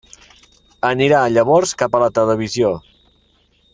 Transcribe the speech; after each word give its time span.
Anirà 0.87 1.19
llavors 1.35 1.75
cap 1.83 1.99
a 1.99 2.01
la 2.05 2.11
televisió. 2.19 2.73